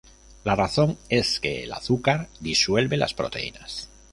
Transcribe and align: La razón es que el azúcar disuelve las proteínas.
La 0.45 0.55
razón 0.55 0.97
es 1.09 1.39
que 1.39 1.61
el 1.63 1.71
azúcar 1.73 2.27
disuelve 2.41 2.97
las 2.97 3.13
proteínas. 3.13 3.87